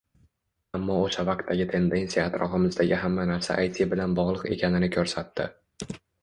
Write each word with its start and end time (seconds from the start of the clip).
Ammo 0.77 0.93
oʻsha 1.01 1.25
vaqtdagi 1.27 1.67
tendensiya 1.73 2.23
atrofimizdagi 2.29 2.97
hamma 3.03 3.27
narsa 3.33 3.59
AyTi 3.65 3.87
bilan 3.93 4.17
bogʻliq 4.21 4.49
ekanini 4.57 4.91
koʻrsatdi. 4.97 5.49